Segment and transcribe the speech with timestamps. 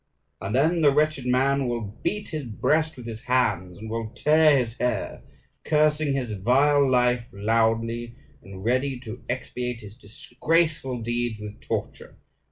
[0.41, 4.57] And then the wretched man will beat his breast with his hands; and will tear
[4.57, 5.21] his hair,
[5.63, 12.17] cursing his vile life loudly, and ready to expiate his disgraceful deeds with torture.